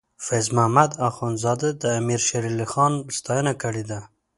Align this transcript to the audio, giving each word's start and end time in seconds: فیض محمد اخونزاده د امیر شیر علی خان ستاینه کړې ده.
فیض 0.25 0.47
محمد 0.57 0.91
اخونزاده 1.07 1.69
د 1.81 1.83
امیر 1.99 2.21
شیر 2.27 2.43
علی 2.51 2.67
خان 2.73 2.93
ستاینه 3.17 3.53
کړې 3.61 3.83
ده. 3.89 3.99